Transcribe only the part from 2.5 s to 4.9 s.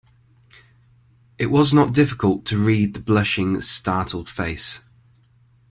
read the blushing, startled face.